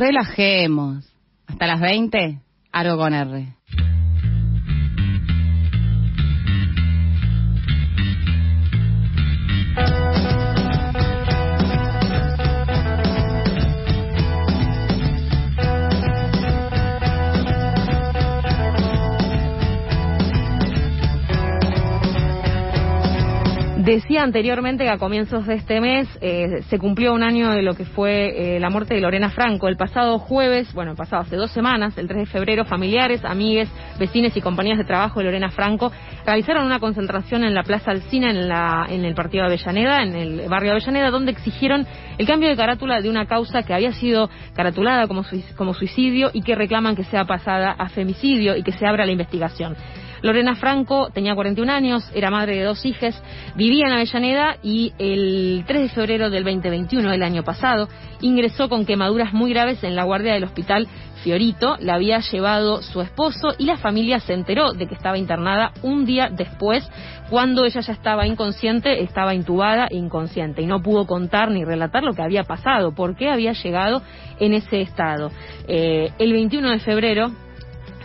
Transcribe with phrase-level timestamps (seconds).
[0.00, 1.04] Relajemos.
[1.46, 2.40] Hasta las 20,
[2.72, 3.54] Aro con R.
[23.90, 27.74] Decía anteriormente que a comienzos de este mes eh, se cumplió un año de lo
[27.74, 29.66] que fue eh, la muerte de Lorena Franco.
[29.66, 34.36] El pasado jueves, bueno, pasado hace dos semanas, el 3 de febrero, familiares, amigues, vecinos
[34.36, 35.90] y compañías de trabajo de Lorena Franco
[36.24, 40.48] realizaron una concentración en la Plaza Alcina, en, la, en el partido Avellaneda, en el
[40.48, 41.84] barrio Avellaneda, donde exigieron
[42.16, 45.24] el cambio de carátula de una causa que había sido caratulada como,
[45.56, 49.10] como suicidio y que reclaman que sea pasada a femicidio y que se abra la
[49.10, 49.74] investigación.
[50.22, 53.20] Lorena Franco tenía 41 años, era madre de dos hijas,
[53.56, 57.88] vivía en Avellaneda y el 3 de febrero del 2021, el año pasado,
[58.20, 60.86] ingresó con quemaduras muy graves en la guardia del hospital
[61.22, 61.76] Fiorito.
[61.80, 66.04] La había llevado su esposo y la familia se enteró de que estaba internada un
[66.04, 66.88] día después,
[67.30, 72.02] cuando ella ya estaba inconsciente, estaba intubada e inconsciente y no pudo contar ni relatar
[72.02, 74.02] lo que había pasado, por qué había llegado
[74.38, 75.30] en ese estado.
[75.68, 77.30] Eh, el 21 de febrero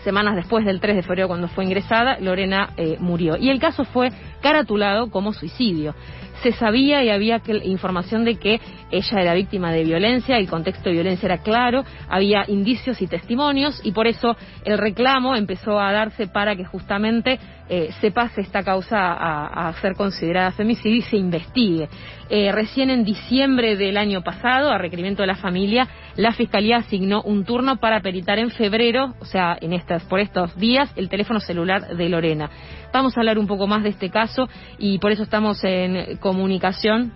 [0.06, 3.36] semanas después del 3 de febrero cuando fue ingresada, Lorena eh, murió.
[3.36, 5.96] Y el caso fue caratulado como suicidio.
[6.44, 8.60] Se sabía y había información de que
[8.92, 13.82] ella era víctima de violencia, el contexto de violencia era claro, había indicios y testimonios
[13.84, 18.64] y por eso el reclamo empezó a darse para que justamente eh, se pase esta
[18.64, 21.90] causa a, ser considerada femicidio y se investigue.
[22.30, 27.24] Eh, recién en diciembre del año pasado, a requerimiento de la familia, la Fiscalía asignó
[27.24, 31.40] un turno para peritar en febrero, o sea, en estas, por estos días, el teléfono
[31.40, 32.50] celular de Lorena.
[32.96, 37.12] Vamos a hablar un poco más de este caso y por eso estamos en comunicación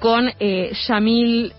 [0.00, 1.52] con eh, Yamil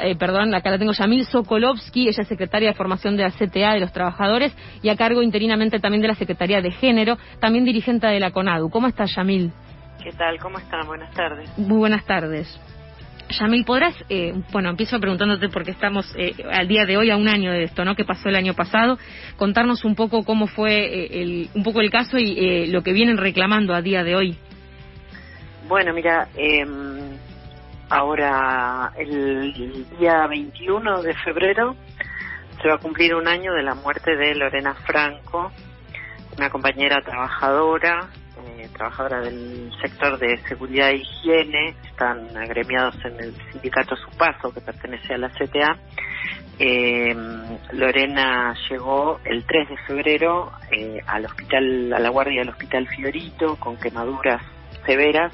[0.00, 3.72] eh, perdón, acá la tengo, Yamil Sokolovsky, ella es secretaria de formación de la CTA
[3.72, 8.06] de los trabajadores y a cargo interinamente también de la Secretaría de Género, también dirigente
[8.06, 8.70] de la CONADU.
[8.70, 9.50] ¿Cómo está Yamil?
[10.00, 10.38] ¿Qué tal?
[10.38, 10.86] ¿Cómo están?
[10.86, 11.50] Buenas tardes.
[11.58, 12.60] Muy buenas tardes.
[13.28, 17.28] Yamil, ¿podrás, eh, bueno, empiezo preguntándote porque estamos eh, al día de hoy a un
[17.28, 17.94] año de esto, ¿no?
[17.94, 18.98] Que pasó el año pasado,
[19.36, 23.74] contarnos un poco cómo fue el, un poco el caso y lo que vienen reclamando
[23.74, 24.38] a día de hoy.
[25.68, 26.64] Bueno, mira, eh,
[27.88, 31.76] Ahora, el día 21 de febrero
[32.60, 35.52] se va a cumplir un año de la muerte de Lorena Franco,
[36.36, 38.08] una compañera trabajadora,
[38.46, 44.60] eh, trabajadora del sector de seguridad e higiene, están agremiados en el sindicato Supaso, que
[44.60, 45.78] pertenece a la CTA.
[46.58, 47.14] Eh,
[47.72, 53.56] Lorena llegó el 3 de febrero eh, al hospital, a la guardia del hospital Fiorito,
[53.56, 54.42] con quemaduras
[54.86, 55.32] severas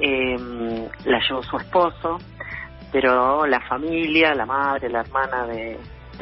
[0.00, 2.18] eh, la llevó su esposo,
[2.90, 5.78] pero la familia, la madre, la hermana de,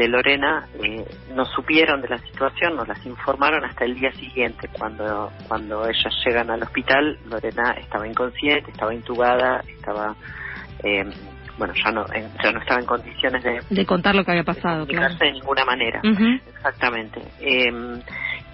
[0.06, 1.04] Lorena eh,
[1.34, 6.14] no supieron de la situación, nos las informaron hasta el día siguiente, cuando, cuando ellas
[6.25, 10.14] llegan al hospital, Lorena estaba inconsciente, estaba intubada, estaba...
[10.84, 11.04] Eh,
[11.56, 12.06] bueno, ya no,
[12.41, 13.60] ya no estaba en condiciones de...
[13.69, 15.16] De contar lo que había pasado, de claro.
[15.16, 16.00] de ninguna manera,
[16.54, 17.20] exactamente.
[17.41, 18.00] Eh,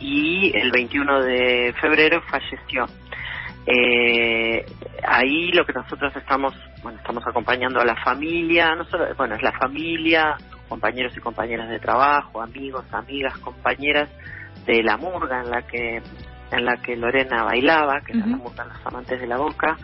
[0.01, 2.87] y el 21 de febrero falleció.
[3.67, 4.65] Eh,
[5.07, 9.43] ahí lo que nosotros estamos, bueno, estamos acompañando a la familia, no solo, bueno, es
[9.43, 10.37] la familia,
[10.69, 14.09] compañeros y compañeras de trabajo, amigos, amigas, compañeras
[14.67, 16.03] de la murga en la que
[16.51, 19.77] en la que Lorena bailaba, que es la murga Los Amantes de la Boca,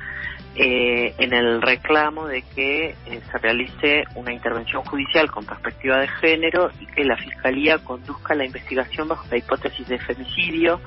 [0.57, 6.09] eh, en el reclamo de que eh, se realice una intervención judicial con perspectiva de
[6.09, 10.81] género y que la Fiscalía conduzca la investigación bajo la hipótesis de femicidio,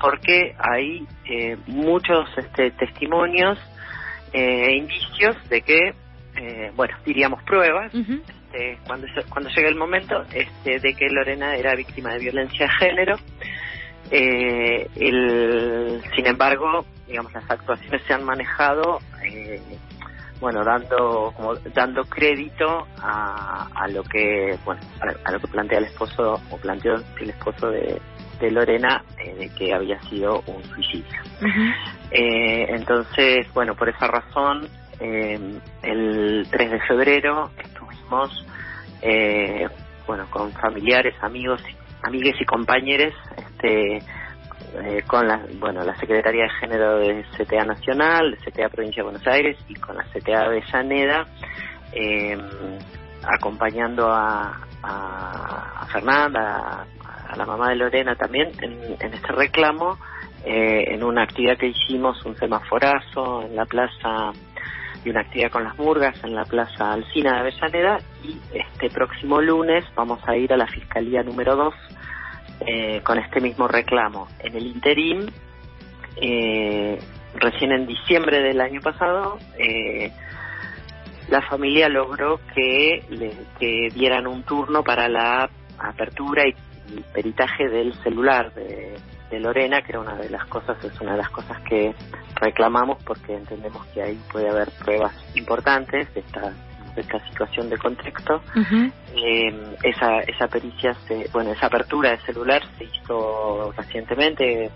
[0.00, 3.58] porque hay eh, muchos este, testimonios
[4.32, 5.92] e indicios de que,
[6.76, 7.92] bueno, diríamos pruebas,
[8.50, 12.72] este, cuando, cuando llegue el momento, este, de que Lorena era víctima de violencia de
[12.72, 13.16] género.
[14.10, 19.60] el, sin embargo, digamos, las actuaciones se han manejado, eh,
[20.40, 24.80] bueno, dando como dando crédito a, a lo que, bueno,
[25.24, 28.00] a, lo que plantea el esposo o planteó el esposo de,
[28.50, 31.20] Lorena eh, de que había sido un suicidio.
[32.10, 34.66] eh, entonces, bueno, por esa razón,
[34.98, 35.38] eh,
[35.82, 37.50] el 3 de febrero
[39.02, 39.68] eh,
[40.06, 41.62] bueno, con familiares, amigos,
[42.02, 44.02] amigues y compañeros, este
[44.74, 49.10] eh, con la, bueno, la Secretaría de Género de CTA Nacional, de CTA Provincia de
[49.10, 51.26] Buenos Aires y con la CTA de Llaneda,
[51.92, 52.38] eh,
[53.24, 56.86] acompañando a, a, Fernanda,
[57.28, 59.98] a, la mamá de Lorena también en, este reclamo,
[60.44, 64.32] eh, en una actividad que hicimos, un semaforazo en la plaza
[65.04, 69.40] y una actividad con las murgas en la Plaza Alcina de Avellaneda y este próximo
[69.40, 71.74] lunes vamos a ir a la Fiscalía número 2
[72.66, 74.28] eh, con este mismo reclamo.
[74.38, 75.30] En el interín,
[76.20, 76.98] eh,
[77.36, 80.12] recién en diciembre del año pasado, eh,
[81.28, 85.48] la familia logró que, le, que dieran un turno para la
[85.78, 86.54] apertura y,
[87.14, 88.96] peritaje del celular de,
[89.38, 91.94] Lorena, que era una de las cosas, es una de las cosas que
[92.34, 96.52] reclamamos porque entendemos que ahí puede haber pruebas importantes de esta,
[96.94, 98.42] de esta situación de contexto.
[99.14, 104.70] eh, esa, esa pericia, se, bueno, esa apertura de celular se hizo recientemente,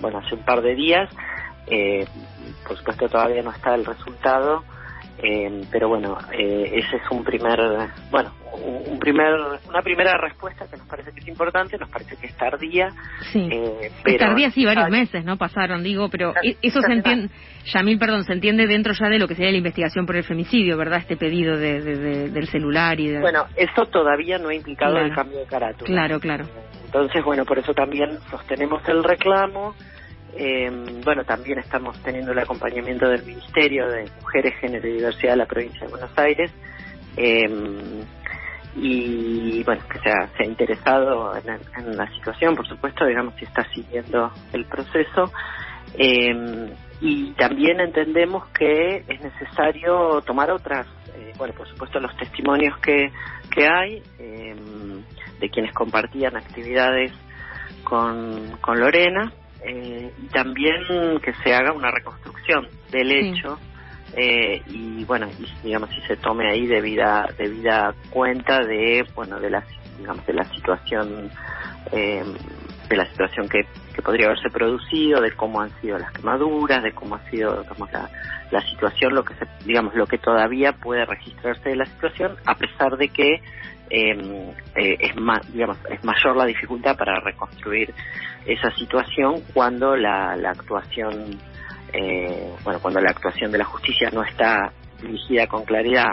[0.00, 1.10] bueno, hace un par de días.
[1.66, 2.06] Eh,
[2.66, 4.64] por supuesto todavía no está el resultado
[5.22, 7.58] eh, pero bueno, eh, ese es un primer,
[8.10, 8.30] bueno,
[8.64, 9.34] un primer,
[9.68, 12.88] una primera respuesta que nos parece que es importante, nos parece que es tardía.
[13.32, 15.36] Sí, eh, pero, tardía sí, varios meses, ¿no?
[15.36, 17.30] Pasaron, digo, pero e-, eso se entiende,
[17.66, 20.76] Yamil, perdón, se entiende dentro ya de lo que sería la investigación por el femicidio,
[20.76, 20.98] ¿verdad?
[21.00, 21.80] Este pedido de,
[22.30, 23.20] del celular y de...
[23.20, 25.86] Bueno, eso todavía no ha implicado el cambio de carátula.
[25.86, 26.44] Claro, claro.
[26.84, 29.74] Entonces, bueno, por eso también sostenemos el reclamo.
[30.34, 30.70] Eh,
[31.04, 35.46] bueno, también estamos teniendo el acompañamiento del Ministerio de Mujeres, Género y Diversidad de la
[35.46, 36.50] provincia de Buenos Aires.
[37.16, 37.48] Eh,
[38.80, 44.32] y bueno, que se ha, interesado en, la situación, por supuesto, digamos, si está siguiendo
[44.52, 45.32] el proceso.
[45.94, 46.70] Eh,
[47.00, 53.10] y también entendemos que es necesario tomar otras, eh, bueno, por supuesto, los testimonios que,
[53.54, 54.56] que hay eh,
[55.38, 57.12] de quienes compartían actividades
[57.84, 59.32] con, con Lorena
[59.64, 63.58] eh, y también que se haga una reconstrucción del hecho
[64.16, 65.28] eh, y bueno
[65.62, 69.64] digamos si se tome ahí debida debida cuenta de bueno de la
[69.98, 71.30] digamos de la situación
[71.92, 72.24] eh,
[72.88, 76.92] de la situación que, que, podría haberse producido de cómo han sido las quemaduras de
[76.92, 78.08] cómo ha sido digamos, la,
[78.50, 82.54] la situación lo que se, digamos lo que todavía puede registrarse de la situación a
[82.54, 83.42] pesar de que
[83.90, 87.92] eh, es más digamos es mayor la dificultad para reconstruir
[88.46, 91.38] esa situación cuando la actuación
[91.92, 96.12] eh, bueno cuando la actuación de la justicia no está dirigida con claridad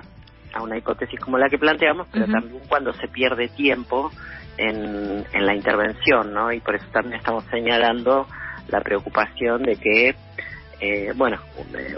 [0.54, 4.12] a una hipótesis como la que planteamos pero también cuando se pierde tiempo
[4.58, 8.28] en, en la intervención no y por eso también estamos señalando
[8.70, 10.16] la preocupación de que
[10.80, 11.40] eh, bueno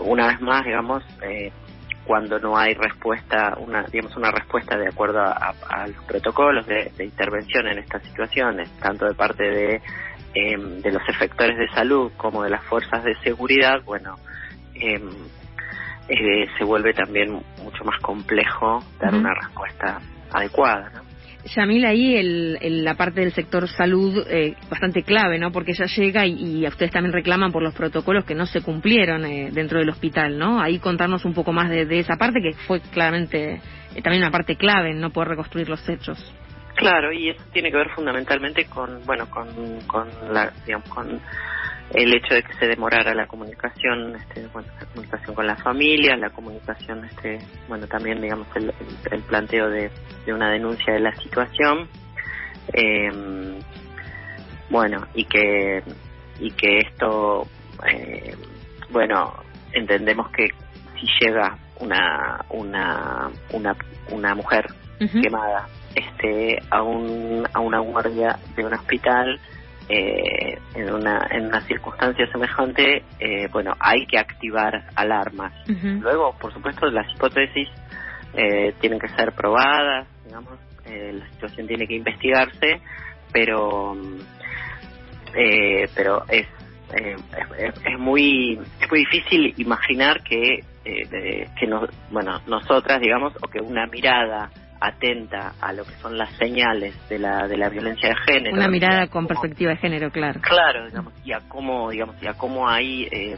[0.01, 1.51] una vez más digamos eh,
[2.07, 5.53] cuando no hay respuesta, una, digamos, una respuesta de acuerdo a,
[5.87, 9.81] los protocolos de, intervención en estas situaciones, tanto de parte de,
[10.33, 14.15] em, de los efectores de salud como de las fuerzas de seguridad, bueno,
[14.75, 15.09] em,
[16.09, 17.33] eh, se vuelve también
[17.63, 19.99] mucho más complejo dar una respuesta
[20.31, 21.07] adecuada, ¿no?
[21.55, 25.51] Yamil, ahí el, la parte del sector salud eh, bastante clave, ¿no?
[25.51, 29.25] Porque ella llega y, y, ustedes también reclaman por los protocolos que no se cumplieron
[29.25, 30.61] eh, dentro del hospital, ¿no?
[30.61, 33.61] Ahí contarnos un poco más de, esa parte que fue claramente
[33.95, 36.19] eh, también una parte clave en no poder reconstruir los hechos.
[36.77, 39.47] Claro, y eso tiene que ver fundamentalmente con, bueno, con,
[39.87, 41.19] con la, digamos, con
[41.91, 46.19] el hecho de que se demorara la comunicación, este, bueno, la comunicación con las familias,
[46.19, 48.71] la comunicación, este, bueno, también digamos el,
[49.11, 49.89] el, planteo de,
[50.27, 51.87] de, una denuncia de la situación,
[52.73, 53.09] eh,
[54.69, 55.81] bueno, y que
[56.39, 57.47] y que esto,
[57.91, 58.35] eh,
[58.91, 59.33] bueno,
[59.71, 60.49] entendemos que
[60.99, 63.75] si llega una una una,
[64.11, 64.67] una mujer
[64.99, 65.67] quemada,
[66.27, 69.39] este, a un a una guardia de un hospital
[69.89, 75.53] eh, en, una, en una circunstancia semejante, eh, bueno, hay que activar alarmas.
[75.65, 77.69] Luego, por supuesto, las hipótesis
[78.33, 82.81] eh, tienen que ser probadas, digamos, eh, la situación tiene que investigarse,
[83.31, 83.95] pero
[85.95, 86.47] pero es,
[86.93, 93.85] es, muy es muy difícil imaginar que que nos, bueno nosotras digamos o que una
[93.87, 98.55] mirada atenta a lo que son las señales de la, de la violencia de género.
[98.55, 100.39] Una mirada con perspectiva de género, claro.
[100.41, 103.37] Claro, digamos, y a cómo, digamos, y a cómo hay, eh,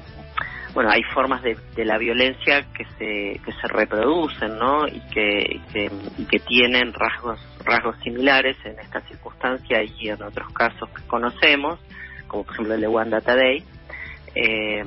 [0.74, 4.88] bueno, hay formas de, de, la violencia que se, que se reproducen, ¿no?
[4.88, 10.51] Y que, que, y que tienen rasgos, rasgos similares en esta circunstancia y en otros
[10.53, 11.79] casos que conocemos,
[12.27, 13.63] como por ejemplo el de Wanda Tadei.
[14.36, 14.84] Eh,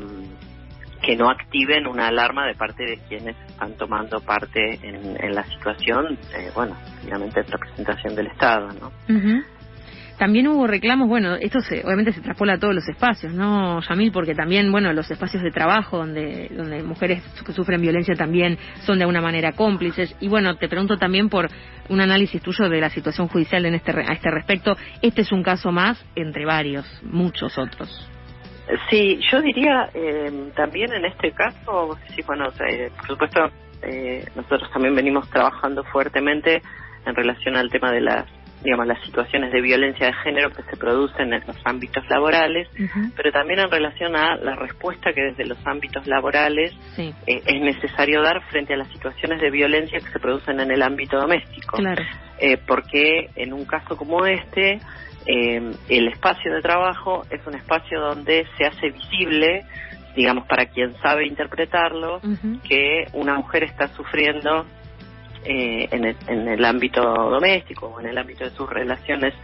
[1.02, 6.18] que no activen una alarma de parte de quienes están tomando parte en, la situación,
[6.36, 8.92] eh, bueno, finalmente es representación del Estado, ¿no?
[10.18, 14.12] También hubo reclamos, bueno, esto se, obviamente se traspola a todos los espacios, ¿no, Yamil?
[14.12, 18.98] Porque también, bueno, los espacios de trabajo donde, donde mujeres que sufren violencia también son
[18.98, 20.14] de alguna manera cómplices.
[20.20, 21.48] Y bueno, te pregunto también por
[21.88, 24.76] un análisis tuyo de la situación judicial en este, a este respecto.
[25.00, 28.11] Este es un caso más entre varios, muchos otros.
[28.88, 32.46] Sí, yo diría eh, también en este caso, sí, bueno,
[32.96, 33.50] por supuesto,
[33.82, 36.62] eh, nosotros también venimos trabajando fuertemente
[37.04, 38.26] en relación al tema de las
[38.62, 42.68] digamos, las situaciones de violencia de género que se producen en los ámbitos laborales,
[43.16, 48.22] pero también en relación a la respuesta que desde los ámbitos laborales eh, es necesario
[48.22, 51.78] dar frente a las situaciones de violencia que se producen en el ámbito doméstico.
[52.38, 54.80] Eh, porque en un caso como este,
[55.26, 59.64] eh, el espacio de trabajo es un espacio donde se hace visible
[60.14, 62.20] digamos, para quien sabe interpretarlo,
[62.68, 64.66] que una mujer está sufriendo
[65.44, 69.34] eh, en, el, en, el, ámbito doméstico o en el ámbito de sus relaciones,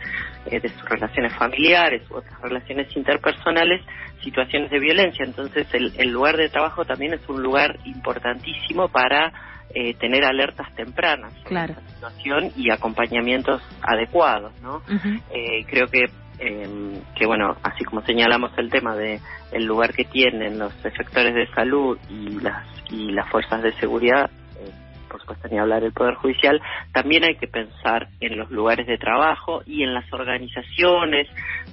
[0.47, 3.81] eh, de sus relaciones familiares u otras relaciones interpersonales,
[4.23, 5.25] situaciones de violencia.
[5.25, 9.33] Entonces, el, el lugar de trabajo también es un lugar importantísimo para
[9.75, 11.75] eh, tener alertas tempranas claro.
[11.95, 14.83] situación y acompañamientos adecuados, ¿no?
[15.31, 16.07] eh, creo que
[16.41, 19.21] eh, que bueno, así como señalamos el tema de
[19.53, 24.31] el lugar que tienen los efectores de salud y las y las fuerzas de seguridad,
[24.61, 24.71] eh,
[25.11, 26.61] por supuesto ni hablar del poder judicial,
[26.93, 31.29] también hay que pensar en los lugares de trabajo y en las organizaciones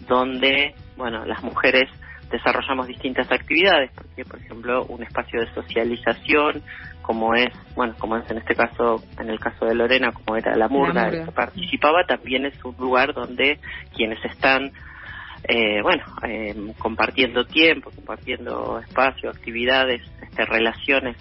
[0.08, 1.90] donde, bueno, las mujeres
[2.32, 6.64] desarrollamos distintas actividades, porque por ejemplo un espacio de socialización
[7.02, 10.56] como es, bueno, como es en este caso, en el caso de Lorena, como era
[10.56, 13.60] la murga, que participaba, también es un lugar donde
[13.96, 14.72] quienes están,
[15.48, 21.16] eh, bueno, eh, compartiendo tiempo, compartiendo espacio, actividades, este, relaciones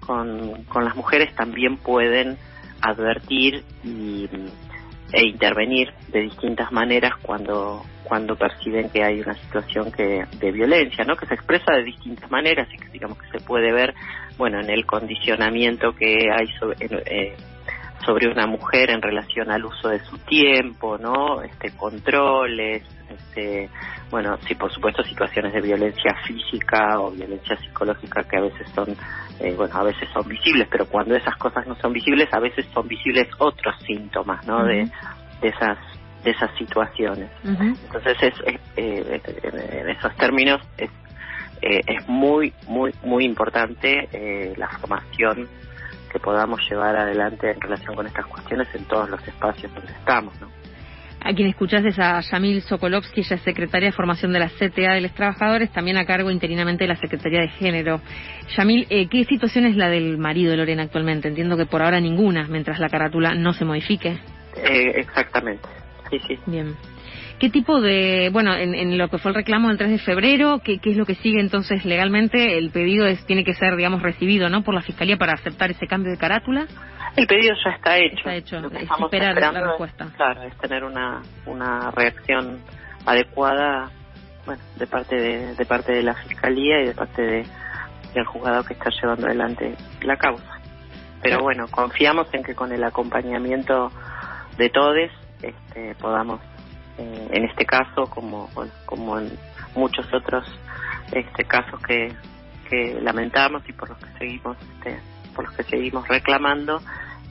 [0.00, 2.36] con, con las mujeres, también pueden
[2.82, 4.28] advertir y,
[5.12, 11.04] e intervenir de distintas maneras cuando cuando perciben que hay una situación que de violencia,
[11.04, 11.16] ¿no?
[11.16, 13.94] Que se expresa de distintas maneras y que digamos que se puede ver,
[14.36, 16.76] bueno, en el condicionamiento que hay sobre,
[17.06, 17.34] eh,
[18.04, 21.42] sobre una mujer en relación al uso de su tiempo, ¿no?
[21.42, 23.68] Este controles, este,
[24.10, 28.96] bueno, sí, por supuesto situaciones de violencia física o violencia psicológica que a veces son,
[29.40, 32.66] eh, bueno, a veces son visibles, pero cuando esas cosas no son visibles, a veces
[32.72, 34.64] son visibles otros síntomas, ¿no?
[34.64, 34.88] de,
[35.40, 35.78] de esas
[36.24, 37.30] de esas situaciones.
[37.42, 40.90] Entonces, es, eh, en esos términos, es,
[41.60, 45.48] eh, es muy, muy, muy importante eh, la formación
[46.10, 50.38] que podamos llevar adelante en relación con estas cuestiones en todos los espacios donde estamos.
[50.40, 50.48] ¿no?
[51.24, 54.94] A quien escuchás es a Yamil Sokolovsky, ella es secretaria de formación de la CTA
[54.94, 58.00] de los trabajadores, también a cargo interinamente de la Secretaría de Género.
[58.56, 61.28] Yamil, ¿qué situación es la del marido de Lorena actualmente?
[61.28, 64.18] Entiendo que por ahora ninguna, mientras la carátula no se modifique.
[64.56, 65.68] exactamente
[66.20, 66.74] sí, Bien.
[67.42, 70.78] ¿Qué tipo de, bueno, en, lo que fue el reclamo del 3 de febrero, ¿qué,
[70.80, 72.56] es lo que sigue entonces legalmente?
[72.56, 74.62] El pedido es, tiene que ser, digamos, recibido, ¿no?
[74.62, 76.68] Por la Fiscalía para aceptar ese cambio de carátula.
[77.16, 78.18] El pedido ya está hecho.
[78.18, 80.06] Está hecho, es esperar la respuesta.
[80.14, 82.60] claro, es tener una, una reacción
[83.06, 83.90] adecuada,
[84.46, 87.44] bueno, de parte de, de parte de la Fiscalía y de parte de,
[88.14, 90.60] del juzgado que está llevando adelante la causa.
[91.20, 93.90] Pero bueno, confiamos en que con el acompañamiento
[94.56, 94.94] de todos
[95.42, 96.40] este, podamos,
[96.98, 98.48] eh, en este caso, como,
[98.86, 99.30] como en
[99.74, 100.46] muchos otros
[101.12, 102.12] este, casos que,
[102.68, 105.00] que lamentamos y por los que seguimos, este,
[105.34, 106.80] por los que seguimos reclamando,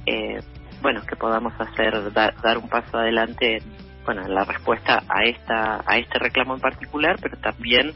[0.06, 0.42] eh,
[0.82, 3.60] bueno, que podamos hacer, dar, dar un paso adelante,
[4.06, 7.94] bueno, en la respuesta a esta, a este reclamo en particular, pero también,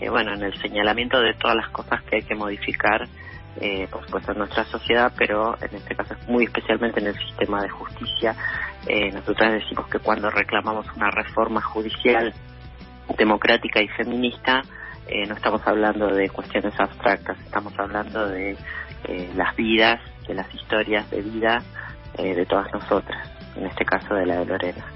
[0.00, 3.06] eh, bueno, en el señalamiento de todas las cosas que hay que modificar
[3.60, 7.62] eh, por supuesto en nuestra sociedad, pero en este caso muy especialmente en el sistema
[7.62, 8.34] de justicia.
[8.86, 12.34] Eh, nosotros decimos que cuando reclamamos una reforma judicial
[13.16, 14.62] democrática y feminista,
[15.06, 18.56] eh, no estamos hablando de cuestiones abstractas, estamos hablando de
[19.04, 21.62] eh, las vidas, de las historias de vida
[22.16, 24.93] eh, de todas nosotras, en este caso de la de Lorena.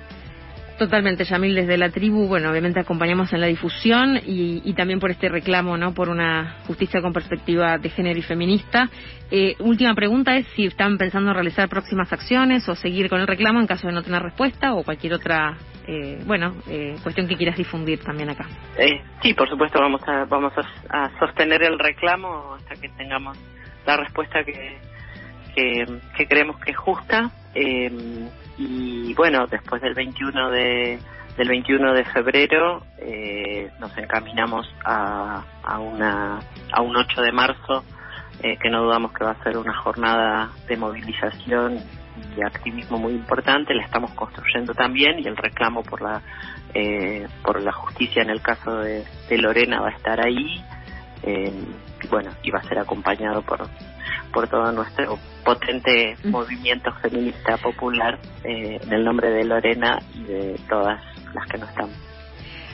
[0.79, 5.29] Totalmente, Yamil, desde la tribu, bueno, obviamente acompañamos en la difusión y, también por este
[5.29, 5.93] reclamo, ¿no?
[5.93, 8.89] Por una justicia con perspectiva de género y feminista.
[9.29, 13.27] Eh, última pregunta es si están pensando en realizar próximas acciones o seguir con el
[13.27, 15.57] reclamo en caso de no tener respuesta o cualquier otra,
[15.89, 18.47] eh, bueno, eh, cuestión que quieras difundir también acá.
[19.21, 20.53] sí, por supuesto, vamos a, vamos
[20.91, 23.37] a, sostener el reclamo hasta que tengamos
[23.85, 24.79] la respuesta que,
[25.57, 27.33] que, que creemos que es justa
[28.59, 30.99] y bueno, después del 21 de
[31.39, 36.41] del 21 de febrero eh, nos encaminamos a, a, una,
[36.73, 37.85] a un 8 de marzo
[38.43, 41.79] eh, que no dudamos que va a ser una jornada de movilización
[42.37, 46.21] y activismo muy importante, la estamos construyendo también y el reclamo por la
[46.75, 50.61] eh, por la justicia en el caso de, de Lorena va a estar ahí
[51.29, 51.53] eh,
[52.11, 53.69] bueno y va a ser acompañado por
[54.33, 60.61] por todo nuestro potente movimiento feminista popular eh, en el nombre de Lorena y de
[60.69, 61.03] todas
[61.35, 61.91] las que no están.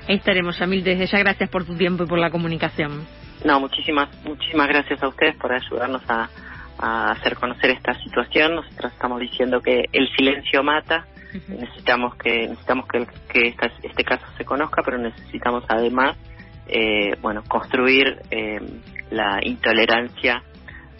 [0.08, 3.06] Ahí estaremos, Yamil, desde ya gracias por tu tiempo y por la comunicación.
[3.44, 6.28] No, muchísimas, muchísimas gracias a ustedes por ayudarnos a,
[6.76, 8.56] hacer conocer esta situación.
[8.56, 11.06] Nosotros estamos diciendo que el silencio mata,
[11.48, 16.16] necesitamos que necesitamos que, que este caso se conozca, pero necesitamos además,
[16.66, 18.60] eh, bueno, construir eh,
[19.10, 20.42] la intolerancia